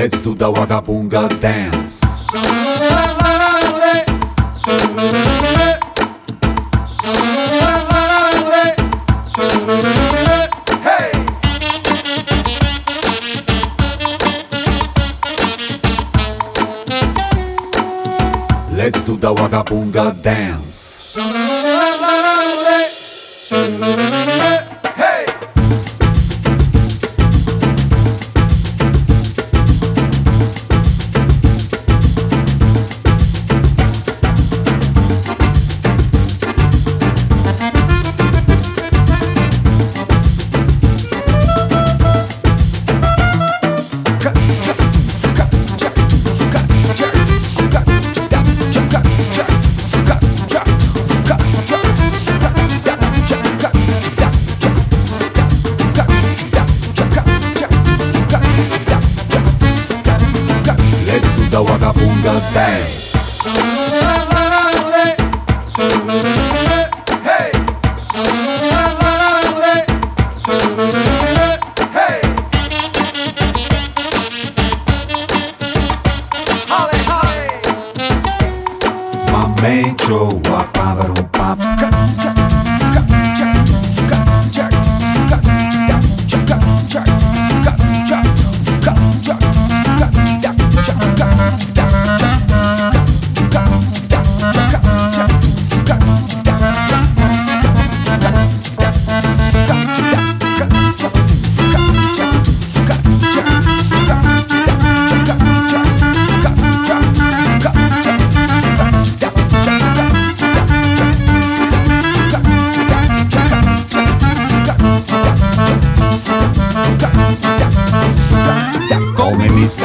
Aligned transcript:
Let's 0.00 0.20
do 0.20 0.32
the 0.32 0.46
Wagabunga 0.46 1.28
dance. 1.40 2.00
Let's 18.70 19.02
do 19.02 19.16
the 19.16 19.34
Wagabunga 19.34 20.22
dance. 20.22 21.47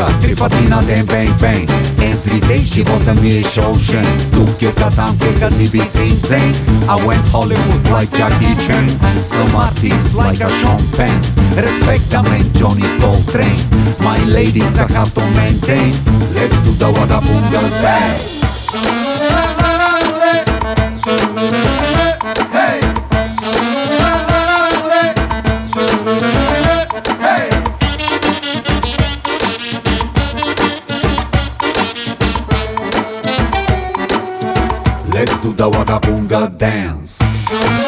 Miska, 0.04 0.20
tripatina 0.22 0.82
den 0.82 1.06
bang 1.06 1.34
bang. 1.40 1.70
Every 2.00 2.40
day 2.42 2.64
she 2.64 2.84
bought 2.84 3.08
a 3.08 3.14
me 3.16 3.40
ocean 3.40 4.04
Tukio 4.32 4.72
tanke 4.72 5.40
kazi 5.40 5.70
be 5.70 5.80
sing 5.80 6.18
sing 6.18 6.54
I 6.88 6.96
went 7.06 7.22
Hollywood 7.30 7.86
like 7.92 8.12
Jackie 8.12 8.56
Chan. 8.66 8.90
Some 9.24 9.56
artists 9.56 10.14
like 10.14 10.42
a 10.42 10.50
Sean 10.60 10.82
Penn. 10.92 11.16
Respect 11.56 12.14
a 12.14 12.24
man 12.24 12.52
Johnny 12.54 12.88
Coltrane. 13.00 13.62
My 14.00 14.20
ladies 14.26 14.78
I 14.78 14.88
have 14.92 15.14
to 15.14 15.26
maintain. 15.32 15.94
Let's 16.34 16.58
do 16.64 16.72
the 16.74 16.92
Wagabunga 16.92 17.70
dance 17.82 18.43
the 35.64 35.70
waka 35.70 35.98
bunga 36.00 36.50
dance. 36.58 37.83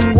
some 0.00 0.12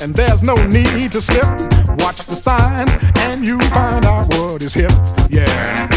and 0.00 0.14
there's 0.14 0.42
no 0.42 0.54
need 0.66 1.12
to 1.12 1.20
slip. 1.20 1.44
Watch 1.98 2.24
the 2.26 2.34
signs, 2.34 2.92
and 3.18 3.46
you 3.46 3.58
find 3.68 4.04
out 4.04 4.26
what 4.34 4.62
is 4.62 4.74
hip. 4.74 4.92
Yeah, 5.28 5.88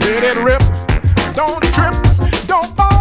let 0.00 0.22
it 0.24 0.36
rip, 0.42 0.62
don't 1.34 1.62
trip, 1.72 2.46
don't 2.46 2.76
fall. 2.76 2.99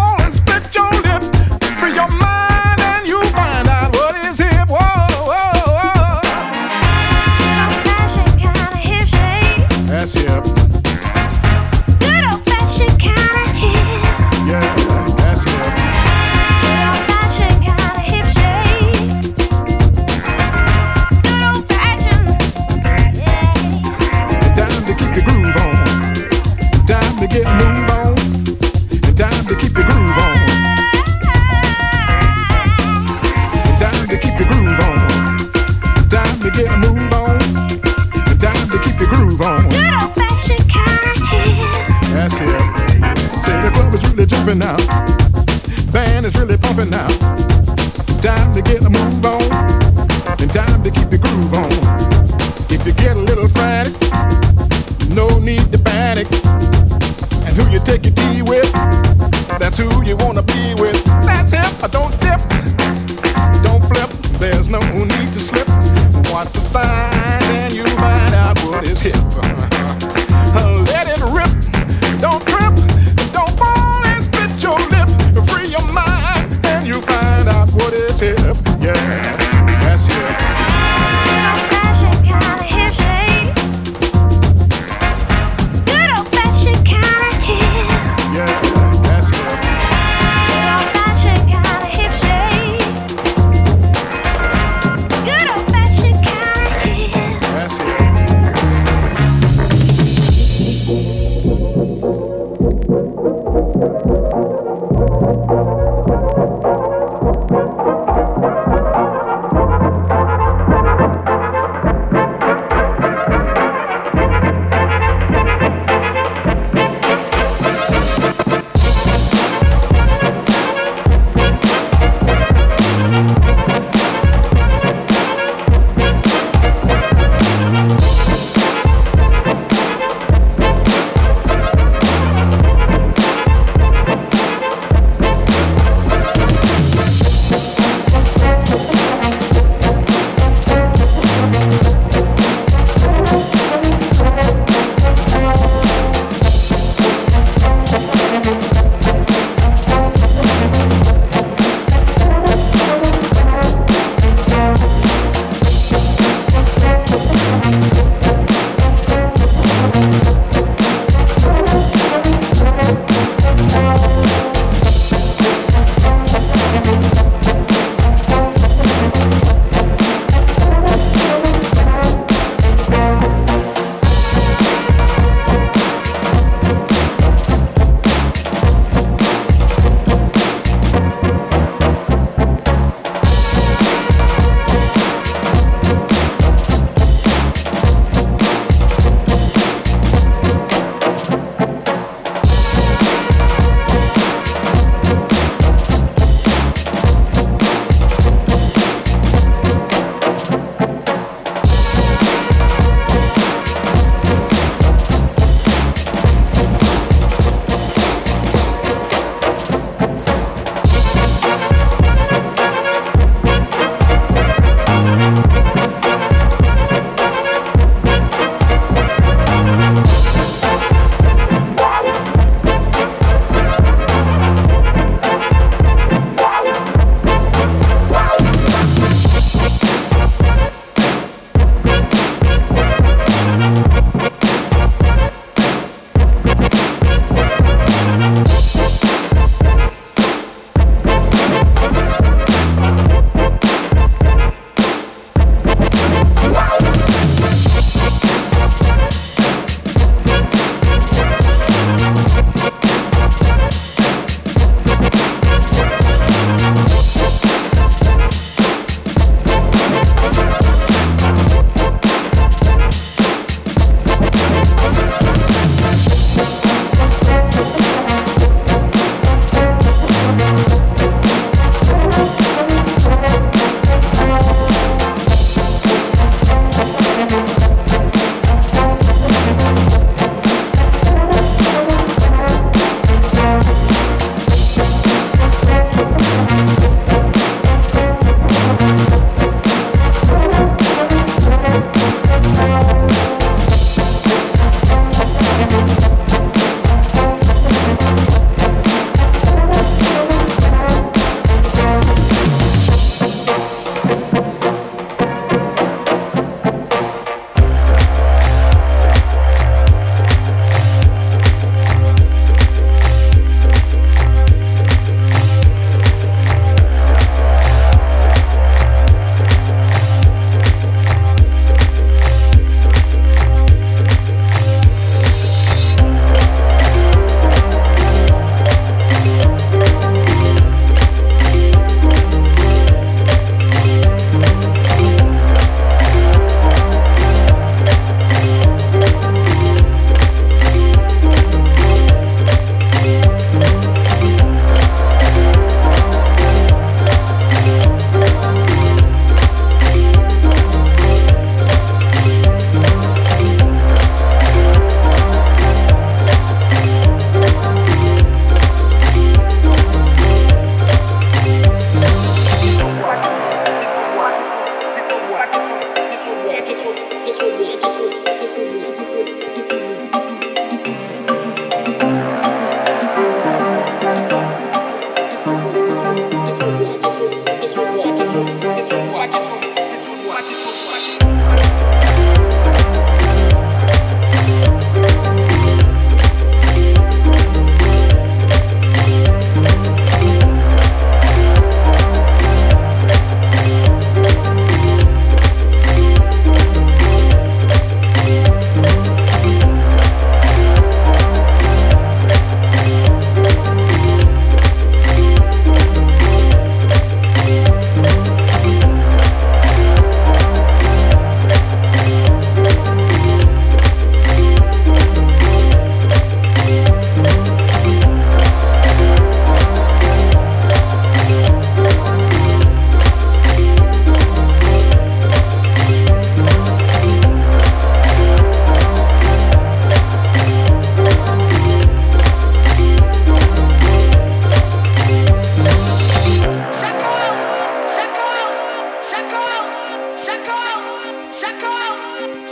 J'accorde, 441.50 441.98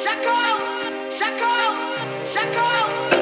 j'accorde, 0.03 0.91
j'accorde, 1.19 1.77
j'accorde. 2.33 3.16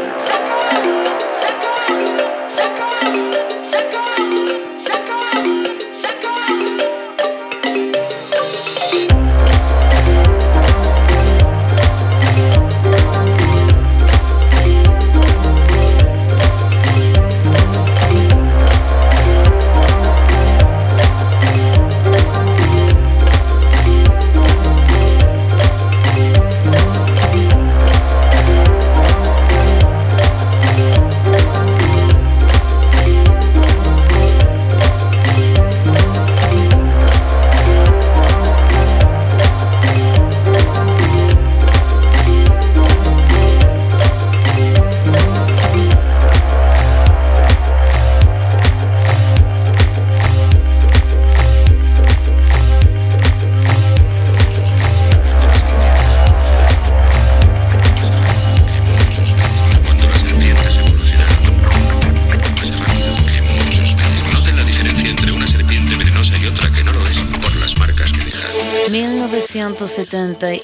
1970, 69.97 70.61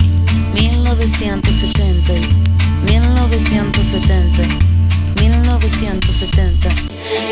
1970, 0.56 2.14
1970, 2.92 4.44
1970. 5.22 6.70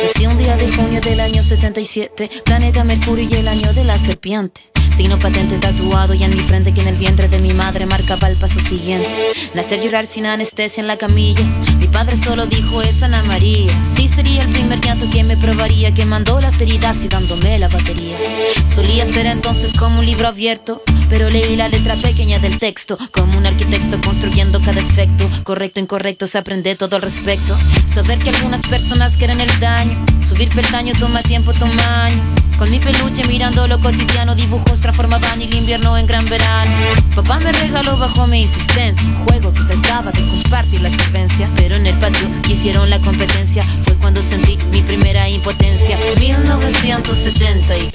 Nací 0.02 0.26
un 0.26 0.38
día 0.38 0.56
de 0.56 0.72
junio 0.72 1.02
del 1.02 1.20
año 1.20 1.44
77, 1.44 2.30
planeta 2.46 2.86
Mercurio 2.86 3.28
y 3.30 3.34
el 3.34 3.50
año 3.50 3.74
de 3.74 3.84
la 3.84 3.98
serpiente. 3.98 4.62
Signo 4.96 5.20
patente 5.20 5.58
tatuado 5.58 6.14
y 6.14 6.24
en 6.24 6.32
mi 6.32 6.40
frente 6.40 6.74
que 6.74 6.80
en 6.82 6.88
el 6.88 6.96
vientre 6.96 7.28
de 7.28 7.40
mi 7.40 7.54
madre 7.54 7.86
marcaba 7.86 8.30
el 8.30 8.38
paso 8.38 8.62
siguiente. 8.62 9.10
Nacer 9.54 9.82
llorar 9.82 10.08
sin 10.08 10.26
anestesia 10.26 10.80
en 10.80 10.88
la 10.88 10.98
camilla. 10.98 11.44
Mi 11.80 11.88
padre 11.88 12.16
solo 12.16 12.46
dijo 12.46 12.82
es 12.82 13.04
Ana 13.04 13.24
María. 13.24 13.72
Sí 13.84 14.08
sería 14.08 14.44
el 14.44 14.50
primer 14.50 14.80
llanto 14.80 15.06
que 15.12 15.24
me 15.26 15.36
probaría, 15.36 15.94
que 15.94 16.06
mandó 16.06 16.40
las 16.40 16.62
heridas 16.62 17.04
y 17.04 17.10
dándome 17.10 17.60
la 17.60 17.68
batería. 17.68 18.18
Solía 18.66 19.06
ser 19.06 19.26
entonces 19.26 19.78
como 19.78 20.00
un 20.00 20.06
libro 20.06 20.30
abierto, 20.30 20.82
pero 21.10 21.30
leí 21.30 21.56
la 21.56 21.68
letra 21.68 21.96
pequeña 21.96 22.40
del 22.40 22.60
texto, 22.60 22.98
como 23.12 23.38
un 23.38 23.46
arquitecto 23.46 24.00
construyendo 24.02 24.60
cada 24.62 24.80
efecto. 24.80 25.30
Correcto, 25.44 25.80
incorrecto, 25.80 26.28
se 26.28 26.38
aprende 26.38 26.76
todo 26.76 26.96
al 26.96 27.02
respecto. 27.02 27.58
Saber 27.86 28.20
que 28.20 28.30
algunas 28.30 28.62
personas 28.62 29.18
quieren 29.18 29.42
el 29.42 29.60
daño, 29.60 29.98
subir 30.22 30.50
peldaño 30.50 30.94
toma 31.00 31.22
tiempo, 31.24 31.54
toma 31.54 32.06
año. 32.06 32.22
Con 32.58 32.70
mi 32.70 32.80
peluche 32.80 33.24
mirando 33.30 33.68
lo 33.68 33.80
cotidiano, 33.80 34.36
dibujos 34.36 34.82
transformaban 34.82 35.42
el 35.42 35.54
invierno 35.56 35.98
en 35.98 36.06
gran 36.06 36.26
verano. 36.26 36.72
Papá 37.16 37.40
me 37.40 37.54
regaló 37.54 37.96
bajo 37.96 38.28
mi 38.28 38.42
insistencia 38.42 39.08
juego 39.26 39.54
que 39.54 39.62
trataba 39.64 40.12
de 40.12 40.20
compartir 40.20 40.82
la 40.82 40.90
solvencia. 40.90 41.50
Pero 41.56 41.78
en 41.78 41.88
el 41.88 41.98
patio 42.00 42.28
hicieron 42.50 42.90
la 42.90 43.00
competencia, 43.00 43.64
fue 43.86 43.96
cuando 43.96 44.22
sentí 44.22 44.58
mi 44.72 44.82
primera 44.82 45.30
impotencia. 45.30 45.98
1970 46.20 47.78
y 47.78 47.92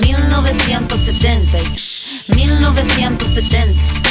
1970 0.00 1.58
y 1.58 2.03
1970. 2.28 4.04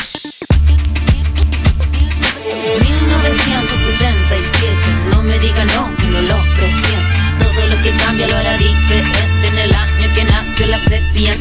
1977, 2.81 4.75
no 5.09 5.23
me 5.23 5.39
diga 5.39 5.65
no, 5.65 5.89
que 5.97 6.05
no 6.05 6.21
lo 6.21 6.37
presiento. 6.57 7.07
Todo 7.39 7.65
lo 7.67 7.81
que 7.81 7.89
cambia 8.05 8.27
lo 8.27 8.37
hará 8.37 8.55
diferente 8.57 9.47
en 9.47 9.57
el 9.57 9.73
año 9.73 10.13
que 10.13 10.23
nació 10.25 10.67
la 10.67 10.77
sepia. 10.77 11.35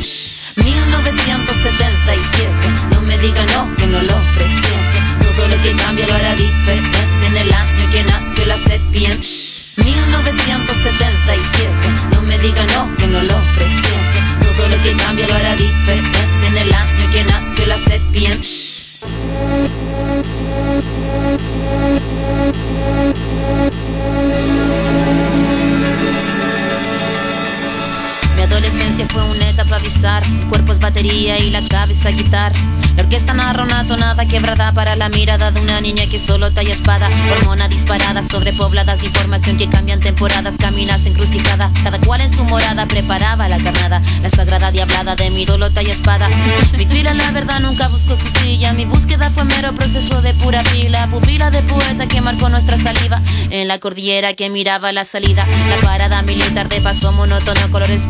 1977, 0.56 2.50
no 2.94 3.02
me 3.02 3.18
diga 3.18 3.44
no, 3.54 3.68
que 3.76 3.86
no 3.86 4.00
lo 4.00 4.16
presiento. 4.34 4.98
Todo 5.20 5.48
lo 5.48 5.60
que 5.62 5.76
cambia 5.76 6.06
lo 6.06 6.14
hará 6.14 6.34
diferente 6.36 6.98
en 7.26 7.36
el 7.36 7.52
año 7.52 7.90
que 7.90 8.02
nació 8.04 8.46
la 8.46 8.56
sepia. 8.56 9.10
1977, 9.76 11.90
no 12.14 12.22
me 12.22 12.38
diga 12.38 12.64
no, 12.74 12.88
que 12.96 13.06
no 13.08 13.22
lo 13.22 13.36
presiento. 13.56 14.21
Todo 14.56 14.68
lo 14.68 14.82
que 14.82 14.94
cambia 14.96 15.26
lo 15.26 15.34
hará 15.34 15.56
diferente 15.56 16.18
en 16.46 16.56
el 16.58 16.72
año 16.72 17.10
que 17.10 17.24
nació 17.24 17.66
la. 17.66 17.76
Mi 18.12 18.26
adolescencia 28.72 29.06
fue 29.06 29.22
una 29.24 29.50
etapa 29.50 29.78
bizarra. 29.78 30.26
El 30.26 30.48
cuerpo 30.48 30.72
es 30.72 30.80
batería 30.80 31.38
y 31.38 31.50
la 31.50 31.60
cabeza 31.68 32.10
guitarra. 32.10 32.56
La 32.96 33.04
orquesta 33.04 33.32
narra 33.32 33.62
una 33.62 33.84
tonada 33.84 34.26
quebrada 34.26 34.72
para 34.72 34.96
la 34.96 35.08
mirada 35.08 35.50
de 35.50 35.60
una 35.60 35.80
niña 35.80 36.04
que 36.10 36.18
solo 36.18 36.50
talla 36.50 36.72
espada. 36.72 37.08
Hormona 37.30 37.68
disparada, 37.68 38.22
sobrepobladas 38.22 39.02
información 39.02 39.56
que 39.56 39.68
cambian 39.68 40.00
temporadas, 40.00 40.56
caminas 40.58 41.06
encrucijada. 41.06 41.70
Cada 41.82 41.98
cual 42.00 42.20
en 42.20 42.30
su 42.30 42.44
morada 42.44 42.86
preparaba 42.86 43.48
la 43.48 43.58
carnada. 43.58 44.02
La 44.22 44.28
sagrada 44.28 44.70
diablada 44.70 45.16
de 45.16 45.30
mi 45.30 45.44
solo 45.44 45.70
talla 45.70 45.92
espada. 45.92 46.28
Mi 46.76 46.86
fila, 46.86 47.14
la 47.14 47.30
verdad, 47.30 47.60
nunca 47.60 47.88
buscó 47.88 48.16
su 48.16 48.28
silla. 48.38 48.72
Mi 48.72 48.84
búsqueda 48.84 49.30
fue 49.30 49.44
mero 49.44 49.72
proceso 49.72 50.20
de 50.22 50.34
pura 50.34 50.62
pila. 50.64 51.08
Pupila 51.08 51.50
de 51.50 51.62
poeta 51.62 52.06
que 52.06 52.20
marcó 52.20 52.48
nuestra 52.48 52.76
saliva. 52.76 53.20
En 53.50 53.68
la 53.68 53.78
cordillera 53.78 54.34
que 54.34 54.50
miraba 54.50 54.92
la 54.92 55.04
salida. 55.04 55.46
La 55.68 55.76
parada 55.78 56.22
militar 56.22 56.68
de 56.68 56.80
paso 56.80 57.12
monótono, 57.12 57.70
colores 57.70 58.06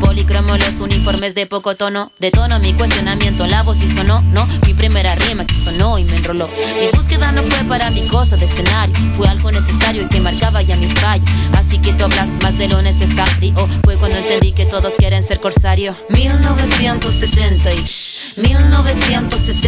los 0.56 0.80
uniformes 0.80 1.34
de 1.34 1.46
poco 1.46 1.76
tono. 1.76 2.12
De 2.18 2.30
tono 2.30 2.58
mi 2.58 2.72
cuestionamiento, 2.74 3.46
la 3.46 3.62
voz 3.62 3.82
y 3.82 3.88
sonó, 3.88 4.20
no. 4.20 4.46
Mi 4.66 4.74
primera 4.74 5.14
rima 5.14 5.46
que 5.46 5.54
sonó 5.54 5.98
y 5.98 6.04
me 6.04 6.16
enroló. 6.16 6.48
Mi 6.80 6.88
búsqueda 6.92 7.32
no 7.32 7.42
fue 7.42 7.64
para 7.64 7.90
mi 7.90 8.06
cosa 8.08 8.36
de 8.36 8.44
escenario, 8.44 8.94
fue 9.16 9.28
algo 9.28 9.50
necesario 9.50 10.02
y 10.02 10.08
que 10.08 10.20
marcaba 10.20 10.62
ya 10.62 10.76
mi 10.76 10.88
fallo. 10.88 11.24
Así 11.56 11.78
que 11.78 11.92
tú 11.94 12.04
hablas 12.04 12.30
más 12.42 12.58
de 12.58 12.68
lo 12.68 12.82
necesario. 12.82 13.54
Fue 13.84 13.96
cuando 13.96 14.18
entendí 14.18 14.52
que 14.52 14.66
todos 14.66 14.94
quieren 14.96 15.22
ser 15.22 15.40
corsario. 15.40 15.96
1970 16.10 17.72
y 17.74 17.84
1970 18.36 19.61